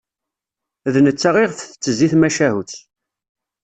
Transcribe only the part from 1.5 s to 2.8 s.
tettezzi tmacahut.